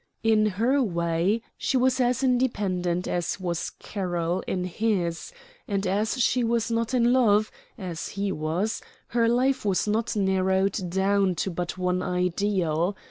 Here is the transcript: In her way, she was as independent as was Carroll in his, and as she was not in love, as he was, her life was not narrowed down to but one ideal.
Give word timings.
In 0.23 0.47
her 0.57 0.81
way, 0.81 1.43
she 1.59 1.77
was 1.77 2.01
as 2.01 2.23
independent 2.23 3.07
as 3.07 3.39
was 3.39 3.69
Carroll 3.69 4.41
in 4.47 4.63
his, 4.63 5.31
and 5.67 5.85
as 5.85 6.19
she 6.19 6.43
was 6.43 6.71
not 6.71 6.95
in 6.95 7.13
love, 7.13 7.51
as 7.77 8.07
he 8.07 8.31
was, 8.31 8.81
her 9.09 9.29
life 9.29 9.63
was 9.63 9.87
not 9.87 10.15
narrowed 10.15 10.89
down 10.89 11.35
to 11.35 11.51
but 11.51 11.77
one 11.77 12.01
ideal. 12.01 12.97